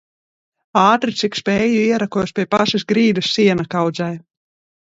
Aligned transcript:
Ātri, 0.83 1.13
cik 1.19 1.37
spēju, 1.41 1.77
ierakos 1.89 2.33
pie 2.39 2.47
pašas 2.57 2.89
grīdas 2.93 3.31
siena 3.37 3.71
kaudzē. 3.77 4.13